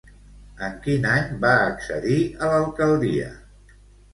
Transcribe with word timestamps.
En 0.67 0.77
quin 0.85 1.03
any 1.17 1.29
va 1.45 1.51
accedir 1.73 2.17
a 2.47 2.51
l'alcaldia? 2.55 3.29